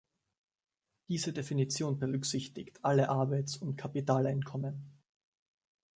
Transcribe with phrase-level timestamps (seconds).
[1.09, 4.91] Diese Definition berücksichtigt alle Arbeits- und Kapitaleinkommen.